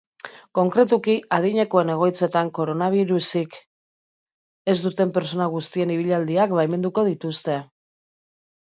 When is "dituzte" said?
7.15-7.63